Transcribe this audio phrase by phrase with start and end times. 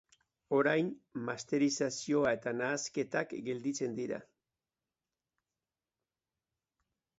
[0.59, 0.87] Orain
[1.27, 4.21] masterizazio eta nahasketak gelditzen dira.